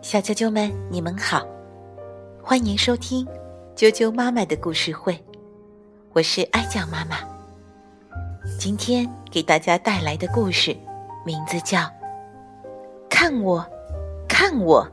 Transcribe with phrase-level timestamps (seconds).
[0.00, 1.44] 小啾啾们，你们好，
[2.40, 3.26] 欢迎收听
[3.74, 5.18] 啾啾妈妈的故事会，
[6.12, 7.16] 我是爱酱妈妈。
[8.60, 10.76] 今天给大家带来的故事
[11.26, 11.78] 名字叫
[13.08, 13.66] 《看我，
[14.28, 14.86] 看我》。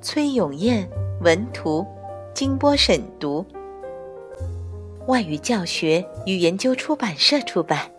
[0.00, 0.88] 崔永燕
[1.20, 1.86] 文图，
[2.32, 3.44] 金波审读，
[5.08, 7.90] 外语教学与研究出版社出版。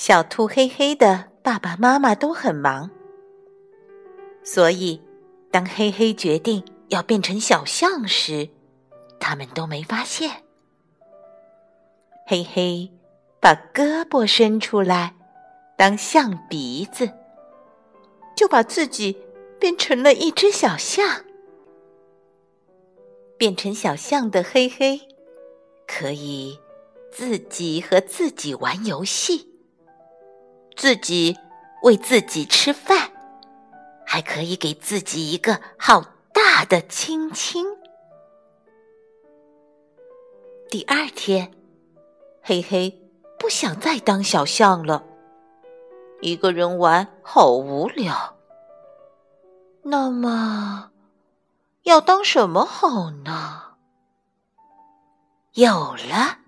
[0.00, 2.88] 小兔黑黑的爸爸妈妈都很忙，
[4.42, 4.98] 所以
[5.50, 8.48] 当黑黑决定要变成小象时，
[9.20, 10.42] 他们都没发现。
[12.26, 12.90] 黑黑
[13.42, 15.14] 把胳膊伸出来
[15.76, 17.10] 当象鼻子，
[18.34, 19.14] 就把自己
[19.58, 21.26] 变成了一只小象。
[23.36, 24.98] 变成小象的黑黑
[25.86, 26.58] 可以
[27.12, 29.49] 自己和自己玩游戏。
[30.80, 31.36] 自己
[31.82, 33.10] 为自己吃饭，
[34.06, 36.00] 还可以给自己一个好
[36.32, 37.66] 大的亲亲。
[40.70, 41.52] 第二天，
[42.40, 42.98] 嘿嘿
[43.38, 45.04] 不想再当小象了，
[46.22, 48.38] 一个人玩好无聊。
[49.82, 50.92] 那么，
[51.82, 53.74] 要当什么好呢？
[55.52, 56.39] 有了。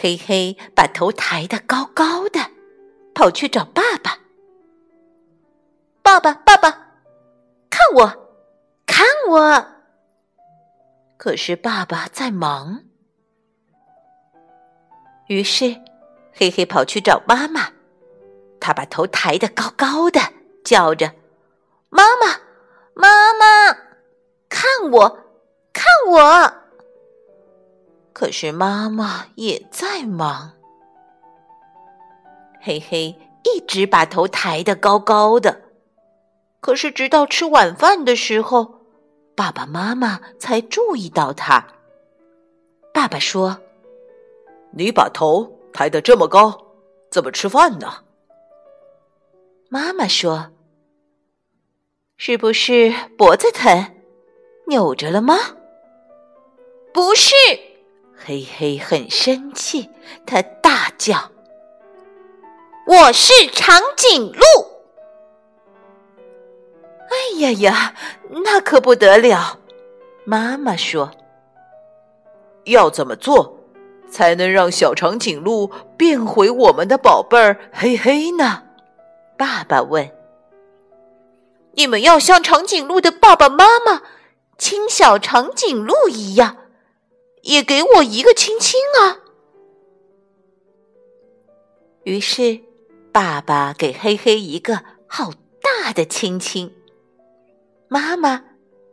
[0.00, 2.40] 黑黑把头抬得高高的，
[3.14, 4.18] 跑去找爸爸。
[6.00, 6.70] 爸爸，爸爸，
[7.68, 8.06] 看我，
[8.86, 9.66] 看我！
[11.18, 12.82] 可是爸爸在忙。
[15.26, 15.78] 于是，
[16.32, 17.68] 黑黑跑去找妈妈。
[18.58, 20.18] 他把头抬得高高的，
[20.64, 21.14] 叫着
[21.90, 22.40] ：“妈妈，
[22.94, 23.74] 妈妈，
[24.48, 25.18] 看我，
[25.74, 26.54] 看我！”
[28.20, 30.52] 可是妈妈也在忙，
[32.60, 35.62] 嘿嘿，一直把头抬得高高的。
[36.60, 38.82] 可是直到吃晚饭的时候，
[39.34, 41.66] 爸爸妈妈才注意到他。
[42.92, 43.58] 爸爸说
[44.76, 46.66] ：“你把头抬得这么高，
[47.10, 48.04] 怎么吃饭呢？”
[49.70, 50.50] 妈妈说
[52.18, 53.94] ：“是不是脖子疼，
[54.66, 55.36] 扭着了吗？”
[58.30, 59.90] 黑黑很生气，
[60.24, 61.32] 他大叫
[62.86, 64.40] ：“我是长颈鹿！”
[67.10, 67.94] 哎呀呀，
[68.44, 69.58] 那可不得了！
[70.24, 71.10] 妈妈说
[72.66, 73.58] ：“要怎么做
[74.08, 75.66] 才能让小长颈鹿
[75.96, 78.62] 变回我们的宝贝儿黑黑呢？”
[79.36, 80.08] 爸爸问
[81.74, 84.02] ：“你们要像长颈鹿的爸爸妈妈
[84.56, 86.58] 亲小长颈鹿一样。”
[87.42, 89.18] 也给我一个亲亲啊！
[92.04, 92.60] 于是，
[93.12, 96.74] 爸爸给黑黑一个好大的亲亲，
[97.88, 98.44] 妈妈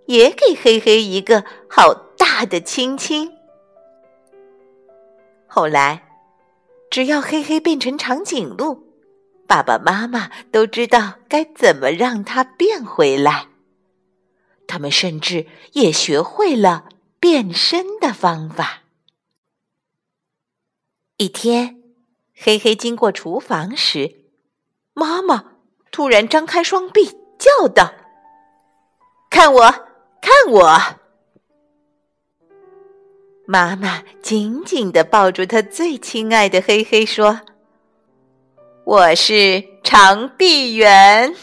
[0.05, 3.31] 也给黑黑一个好大的亲亲。
[5.45, 6.07] 后来，
[6.89, 8.83] 只要黑黑变成长颈鹿，
[9.47, 13.47] 爸爸妈妈都知道该怎么让它变回来。
[14.67, 16.89] 他们甚至也学会了。
[17.29, 18.83] 变身的方法。
[21.17, 21.83] 一天，
[22.33, 24.21] 黑黑经过厨房时，
[24.93, 25.43] 妈妈
[25.91, 27.05] 突然张开双臂，
[27.37, 27.93] 叫道
[29.29, 29.61] ：“看我，
[30.21, 30.79] 看我！”
[33.45, 37.41] 妈妈紧紧的抱住她最亲爱的黑黑，说
[38.87, 41.35] ：“我是长臂猿。”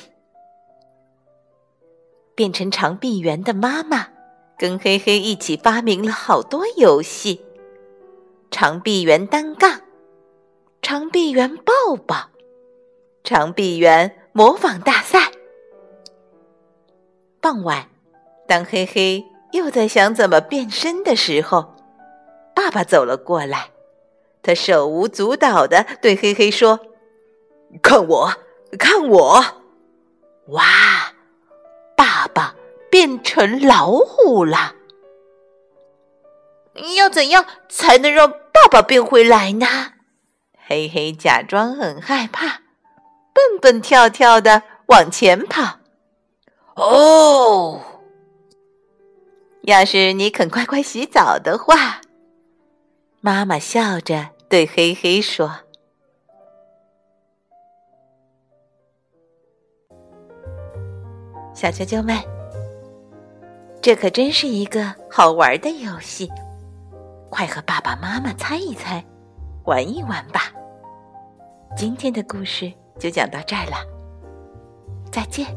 [2.34, 4.13] 变成长臂猿的妈妈。
[4.56, 7.44] 跟黑黑一起发明了好多游戏：
[8.50, 9.80] 长臂猿单杠、
[10.80, 12.30] 长臂猿抱抱、
[13.22, 15.32] 长臂猿模仿大赛。
[17.40, 17.88] 傍晚，
[18.46, 21.74] 当黑黑又在想怎么变身的时候，
[22.54, 23.70] 爸爸走了过来，
[24.40, 26.78] 他手舞足蹈的对黑黑说
[27.82, 28.32] ：“看我，
[28.78, 29.44] 看我！
[30.46, 30.64] 哇，
[31.96, 32.54] 爸爸！”
[32.94, 34.76] 变成老虎了，
[36.96, 39.66] 要怎样才能让爸爸变回来呢？
[40.64, 42.60] 黑黑假装很害怕，
[43.32, 45.80] 蹦蹦跳跳的往前跑。
[46.76, 47.82] 哦，
[49.62, 52.00] 要是你肯乖乖洗澡的话，
[53.20, 55.50] 妈妈笑着对黑黑说
[61.52, 62.16] ：“小啾啾们。”
[63.84, 66.26] 这可真是一个好玩的游戏，
[67.28, 69.04] 快和爸爸妈妈猜一猜，
[69.64, 70.50] 玩一玩吧。
[71.76, 73.76] 今天的故事就讲到这儿了，
[75.12, 75.54] 再见。